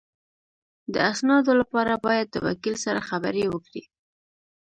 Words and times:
د 0.93 0.95
اسنادو 1.11 1.51
لپاره 1.61 1.93
باید 2.05 2.27
د 2.31 2.35
وکیل 2.47 2.75
سره 2.85 2.99
خبرې 3.09 3.45
وکړې 3.49 3.83